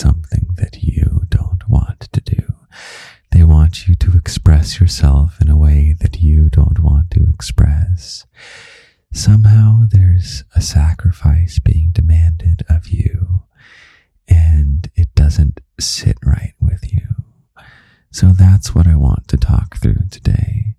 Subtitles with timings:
[0.00, 2.42] something that you don't want to do.
[3.32, 8.26] They want you to express yourself in a way that you don't want to express.
[9.12, 13.42] Somehow there's a sacrifice being demanded of you
[14.26, 17.06] and it doesn't sit right with you.
[18.10, 20.76] So that's what I want to talk through today.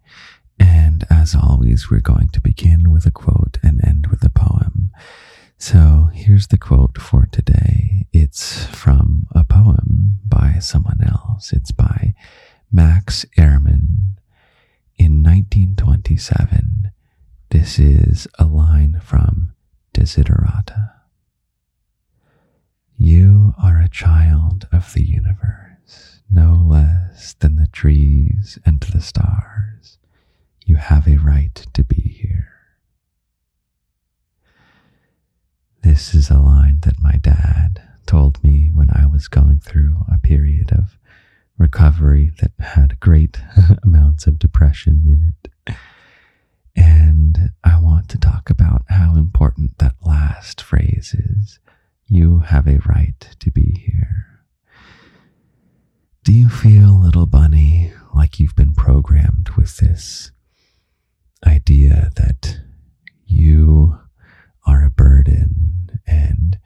[0.59, 4.91] And as always, we're going to begin with a quote and end with a poem.
[5.57, 7.90] So here's the quote for today.
[8.31, 11.51] It's from a poem by someone else.
[11.51, 12.13] It's by
[12.71, 14.15] Max Ehrmann
[14.95, 16.91] in 1927.
[17.49, 19.51] This is a line from
[19.93, 20.91] Desiderata.
[22.97, 29.97] You are a child of the universe, no less than the trees and the stars.
[30.65, 32.47] You have a right to be here.
[35.83, 40.17] This is a line that my dad told me when I was going through a
[40.17, 40.97] period of
[41.57, 43.39] recovery that had great
[43.83, 45.75] amounts of depression in it.
[46.75, 51.59] And I want to talk about how important that last phrase is.
[52.05, 54.25] You have a right to be here.
[56.25, 60.31] Do you feel, little bunny, like you've been programmed with this
[61.47, 62.59] idea that
[63.25, 63.97] you
[64.67, 66.59] are a burden and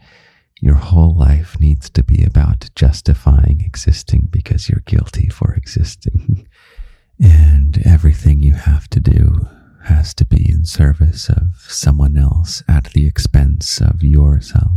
[0.61, 6.47] your whole life needs to be about justifying existing because you're guilty for existing.
[7.19, 9.47] and everything you have to do
[9.85, 14.71] has to be in service of someone else at the expense of yourself.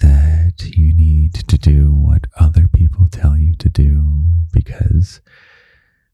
[0.00, 5.20] That you need to do what other people tell you to do because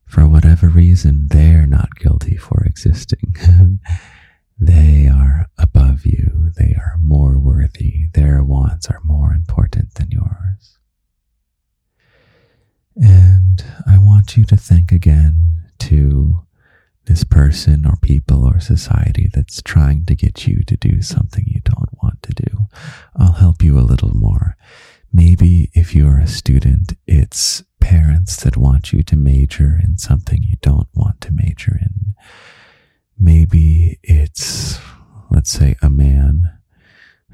[0.06, 3.36] for whatever reason they're not guilty for existing.
[4.60, 6.52] they are above you.
[6.56, 8.08] They are more worthy.
[8.12, 10.78] Their wants are more important than yours.
[12.96, 16.40] And I want you to think again to
[17.06, 21.60] this person or people or society that's trying to get you to do something you
[21.64, 22.66] don't want to do.
[23.16, 24.56] I'll help you a little more.
[25.12, 30.56] Maybe if you're a student, it's parents that want you to major in something you
[30.60, 32.14] don't want to major in.
[33.22, 34.78] Maybe it's,
[35.30, 36.58] let's say, a man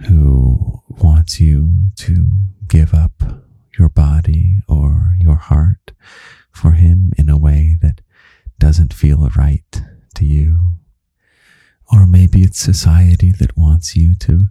[0.08, 2.32] who wants you to
[2.66, 3.22] give up
[3.78, 5.92] your body or your heart
[6.50, 8.00] for him in a way that
[8.58, 9.82] doesn't feel right
[10.16, 10.58] to you.
[11.92, 14.48] Or maybe it's society that wants you to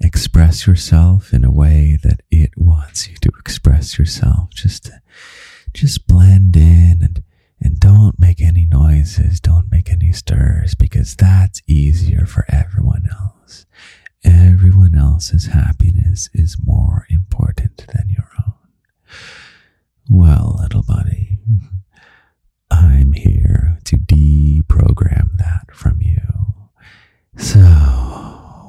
[0.00, 4.50] express yourself in a way that it wants you to express yourself.
[4.50, 4.92] Just,
[5.74, 7.24] just blend in and,
[7.60, 9.40] and don't make any noises.
[9.40, 13.66] Don't make any stirs because that's easier for everyone else.
[14.24, 18.54] Everyone else's happiness is more important than your own.
[20.08, 21.38] Well, little buddy,
[22.70, 26.16] I'm here to deprogram that from you.
[27.36, 27.60] So,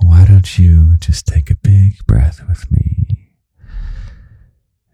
[0.04, 3.32] why don't you just take a big breath with me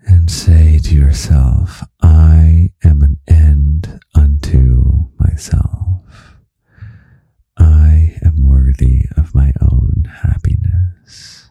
[0.06, 6.38] and say to yourself, I am an end unto myself.
[7.58, 11.50] I am worthy of my own happiness.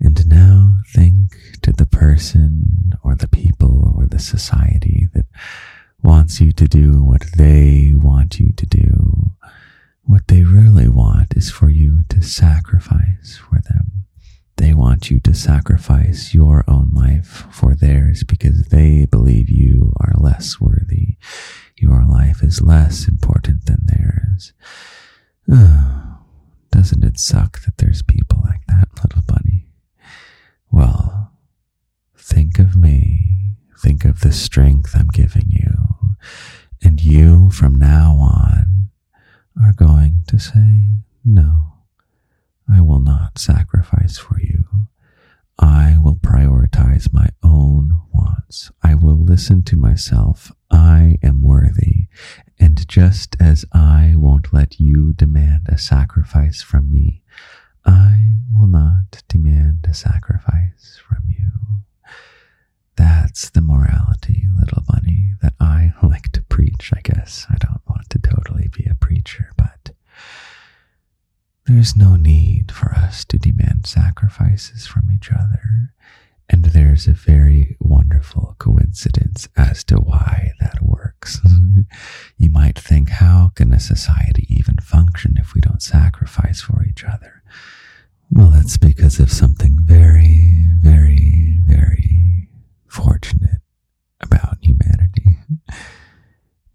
[0.00, 5.26] And now think to the person or the people or the society that
[6.02, 9.32] wants you to do what they want you to do.
[10.02, 14.06] What they really want is for you to sacrifice for them.
[14.56, 20.14] They want you to sacrifice your own life for theirs because they believe you are
[20.16, 21.18] less worthy.
[21.76, 24.54] Your life is less important than theirs.
[26.70, 29.66] Doesn't it suck that there's people like that, little bunny?
[30.72, 31.26] Well,
[32.26, 33.54] think of me.
[33.86, 36.16] Think of the strength I'm giving you.
[36.82, 38.88] And you, from now on,
[39.62, 40.88] are going to say,
[41.24, 41.74] No,
[42.68, 44.64] I will not sacrifice for you.
[45.60, 48.72] I will prioritize my own wants.
[48.82, 50.50] I will listen to myself.
[50.68, 52.08] I am worthy.
[52.58, 57.22] And just as I won't let you demand a sacrifice from me,
[57.84, 61.15] I will not demand a sacrifice from.
[62.96, 67.46] That's the morality, little bunny, that I like to preach, I guess.
[67.50, 69.90] I don't want to totally be a preacher, but
[71.66, 75.92] there's no need for us to demand sacrifices from each other.
[76.48, 81.40] And there's a very wonderful coincidence as to why that works.
[82.38, 87.04] you might think, how can a society even function if we don't sacrifice for each
[87.04, 87.42] other?
[88.30, 92.48] Well, that's because of something very, very
[92.86, 93.60] fortunate
[94.20, 95.36] about humanity.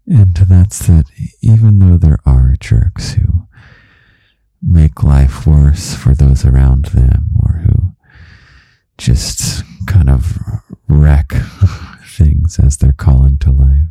[0.06, 1.04] And that's that
[1.42, 3.46] even though there are jerks who
[4.60, 7.94] make life worse for those around them or who
[8.98, 10.38] just kind of
[10.88, 11.32] wreck
[12.06, 13.82] things as they're calling to life,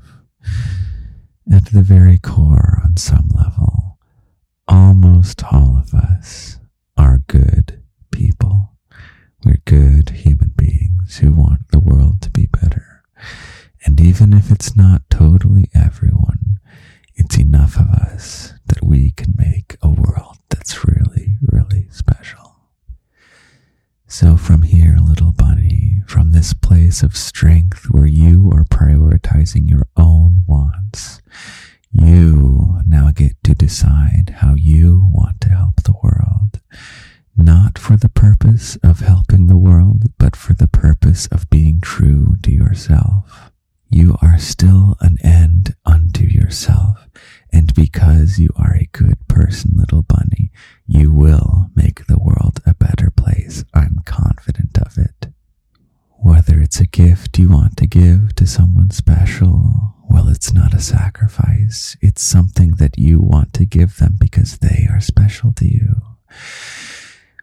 [1.51, 3.97] at the very core, on some level,
[4.67, 6.59] almost all of us
[6.97, 7.81] are good
[8.11, 8.73] people.
[9.43, 12.90] We're good human beings who want the world to be better.
[14.01, 16.59] Even if it's not totally everyone,
[17.13, 22.55] it's enough of us that we can make a world that's really, really special.
[24.07, 29.85] So from here, little bunny, from this place of strength where you are prioritizing your
[29.95, 31.21] own wants,
[31.91, 36.59] you now get to decide how you want to help the world.
[37.37, 42.35] Not for the purpose of helping the world, but for the purpose of being true
[42.41, 43.40] to yourself.
[43.91, 47.07] You are still an end unto yourself.
[47.51, 50.51] And because you are a good person, little bunny,
[50.87, 53.65] you will make the world a better place.
[53.73, 55.27] I'm confident of it.
[56.19, 60.79] Whether it's a gift you want to give to someone special, well, it's not a
[60.79, 61.97] sacrifice.
[62.01, 65.95] It's something that you want to give them because they are special to you.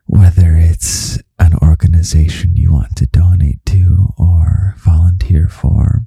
[0.06, 5.97] Whether it's an organization you want to donate to or volunteer for,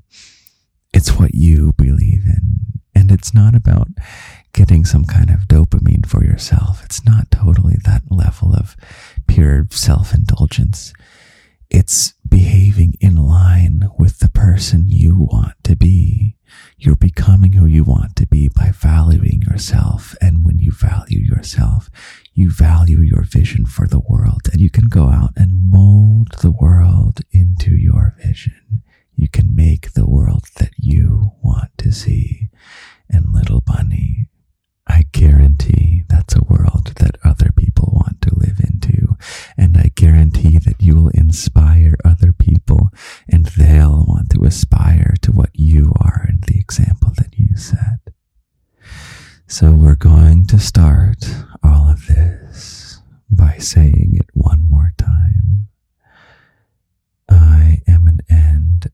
[1.01, 2.80] it's what you believe in.
[2.94, 3.88] And it's not about
[4.53, 6.83] getting some kind of dopamine for yourself.
[6.86, 8.77] It's not totally that level of
[9.25, 10.94] pure self indulgence.
[11.71, 16.36] It's behaving in line with the person you want to be.
[16.77, 20.13] You're becoming who you want to be by valuing yourself.
[20.21, 21.89] And when you value yourself,
[22.36, 26.51] you value your vision for the world and you can go out and mold the
[26.51, 28.80] world into your vision
[29.31, 32.49] can make the world that you want to see.
[33.09, 34.27] And little bunny,
[34.87, 39.17] I guarantee that's a world that other people want to live into.
[39.57, 42.89] And I guarantee that you will inspire other people
[43.27, 48.13] and they'll want to aspire to what you are and the example that you set.
[49.47, 51.25] So we're going to start
[51.63, 55.67] all of this by saying it one more time.
[57.29, 58.91] I am an end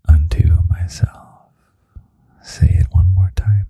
[0.88, 1.50] myself.
[2.42, 3.68] Say it one more time.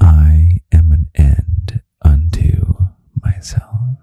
[0.00, 2.88] I am an end unto
[3.22, 3.98] myself.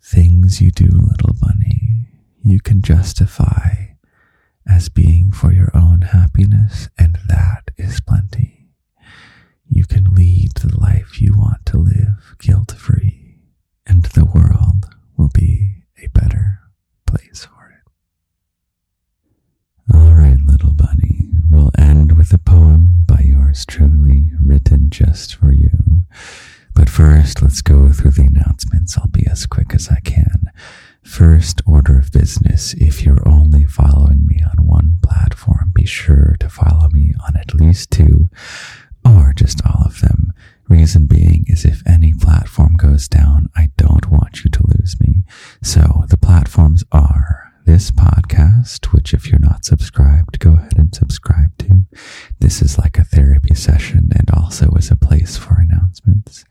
[0.00, 2.06] Things you do, little bunny,
[2.44, 3.86] you can justify
[4.68, 8.68] as being for your own happiness, and that is plenty.
[9.68, 13.38] You can lead the life you want to live guilt free,
[13.84, 16.60] and the world will be a better
[17.04, 17.48] place
[19.94, 25.52] all right, little bunny, we'll end with a poem by yours truly, written just for
[25.52, 26.02] you.
[26.74, 28.98] But first, let's go through the announcements.
[28.98, 30.50] I'll be as quick as I can.
[31.02, 36.48] First order of business if you're only following me on one platform, be sure to
[36.48, 38.28] follow me on at least two
[39.04, 40.32] or just all of them.
[40.68, 45.22] Reason being is if any platform goes down, I don't want you to lose me.
[45.62, 51.56] So the platforms are this podcast, which if you're not subscribed, go ahead and subscribe
[51.58, 51.84] to.
[52.38, 56.44] This is like a therapy session and also is a place for announcements.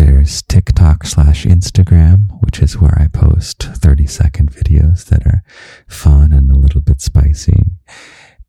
[0.00, 5.42] There's TikTok slash Instagram, which is where I post 30 second videos that are
[5.88, 7.62] fun and a little bit spicy.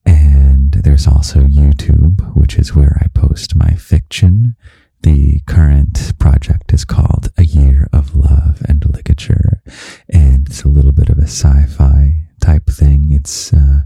[0.06, 4.56] And there's also YouTube, which is where I post my fiction
[5.02, 9.62] the current project is called A Year of Love and Ligature,
[10.08, 13.08] and it's a little bit of a sci-fi type thing.
[13.12, 13.82] It's uh,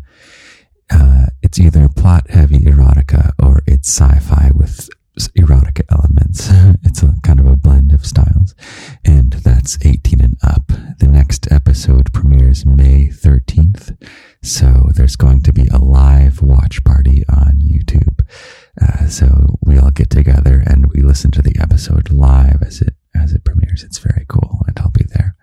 [0.92, 4.90] uh, it's either plot heavy erotica or it's sci-fi with
[5.38, 6.50] erotica elements.
[6.84, 8.56] it's a kind of a blend of styles,
[9.04, 10.68] and that's 18 and up.
[11.00, 13.98] The next episode premieres May 13th,
[14.42, 18.26] so there's going to be a live watch party on YouTube.
[18.82, 22.94] Uh, so we all get together and we listen to the episode live as it
[23.16, 23.84] as it premieres.
[23.84, 25.36] It's very cool, and I'll be there.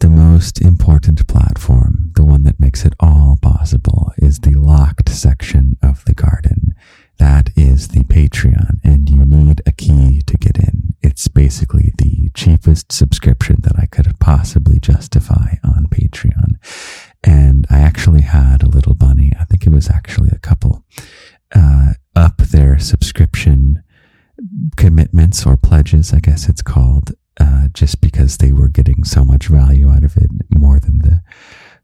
[0.00, 5.76] The most important platform, the one that makes it all possible, is the locked section
[5.82, 6.35] of the garden.
[7.18, 10.94] That is the Patreon, and you need a key to get in.
[11.02, 16.56] It's basically the cheapest subscription that I could possibly justify on Patreon.
[17.24, 20.84] And I actually had a little bunny, I think it was actually a couple,
[21.54, 23.82] uh, up their subscription
[24.76, 29.48] commitments or pledges, I guess it's called, uh, just because they were getting so much
[29.48, 31.22] value out of it, more than the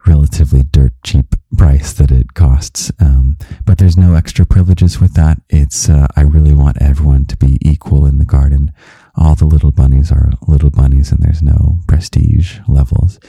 [0.06, 2.90] relatively dirt cheap price that it costs.
[3.00, 5.40] Um, but there's no extra privileges with that.
[5.48, 8.72] It's, uh, I really want everyone to be equal in the garden.
[9.14, 13.20] All the little bunnies are little bunnies and there's no prestige levels.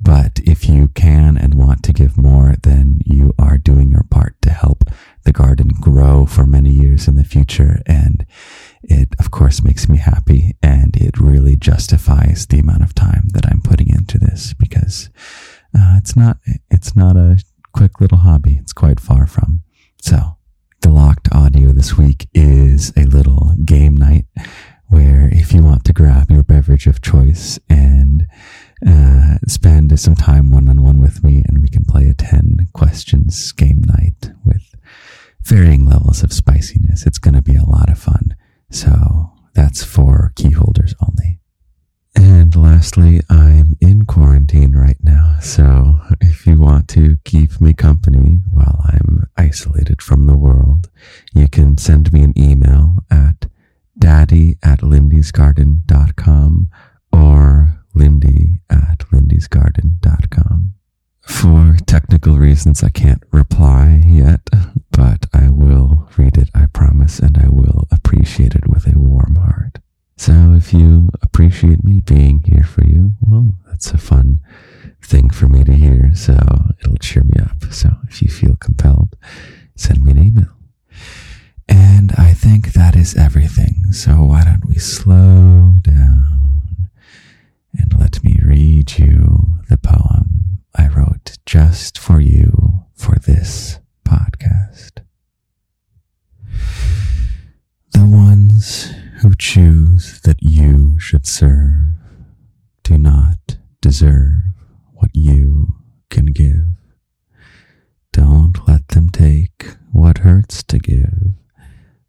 [0.00, 4.40] But if you can and want to give more, then you are doing your part
[4.42, 4.84] to help
[5.24, 7.80] the garden grow for many years in the future.
[7.86, 8.26] And
[8.82, 13.46] it, of course, makes me happy and it really justifies the amount of time that
[13.46, 15.10] I'm putting into this because
[15.76, 16.38] uh, it's not
[16.70, 18.58] it's not a quick little hobby.
[18.60, 19.62] It's quite far from.
[20.00, 20.36] So
[20.80, 24.26] the locked audio this week is a little game night
[24.88, 28.26] where if you want to grab your beverage of choice and
[28.86, 32.68] uh, spend some time one on one with me, and we can play a 10
[32.72, 34.74] questions game night with
[35.42, 37.06] varying levels of spiciness.
[37.06, 38.34] It's going to be a lot of fun.
[38.70, 41.39] So that's for key holders only.
[42.16, 45.36] And lastly, I'm in quarantine right now.
[45.40, 50.88] So if you want to keep me company while I'm isolated from the world,
[51.34, 53.46] you can send me an email at
[53.98, 56.68] daddy at lindysgarden.com
[57.12, 60.74] or lindy at lindysgarden.com.
[61.20, 64.40] For technical reasons, I can't reply yet,
[64.90, 69.36] but I will read it, I promise, and I will appreciate it with a warm
[69.36, 69.69] heart.
[70.20, 74.40] So if you appreciate me being here for you, well, that's a fun
[75.02, 76.14] thing for me to hear.
[76.14, 76.34] So
[76.78, 77.64] it'll cheer me up.
[77.72, 79.16] So if you feel compelled,
[79.76, 80.52] send me an email.
[81.66, 83.92] And I think that is everything.
[83.92, 86.90] So why don't we slow down
[87.78, 94.98] and let me read you the poem I wrote just for you for this podcast.
[97.92, 101.92] The ones who choose that you should serve
[102.82, 104.54] do not deserve
[104.94, 105.74] what you
[106.08, 106.72] can give.
[108.10, 111.34] Don't let them take what hurts to give.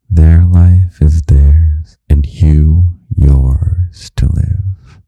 [0.09, 5.01] Their life is theirs and you yours to live.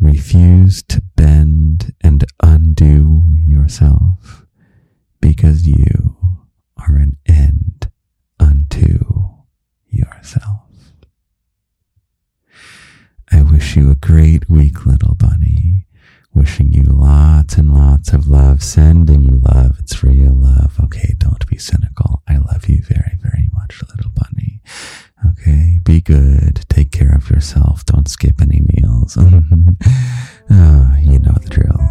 [0.00, 4.46] Refuse to bend and undo yourself
[5.20, 6.16] because you
[6.78, 7.90] are an end
[8.40, 9.34] unto
[9.90, 10.71] yourself.
[14.12, 15.86] great week, little bunny.
[16.34, 19.78] Wishing you lots and lots of love, sending you love.
[19.78, 20.78] It's real love.
[20.84, 22.22] Okay, don't be cynical.
[22.28, 24.60] I love you very, very much, little bunny.
[25.30, 26.60] Okay, be good.
[26.68, 27.86] Take care of yourself.
[27.86, 29.16] Don't skip any meals.
[29.18, 29.24] oh,
[31.00, 31.81] you know the drill.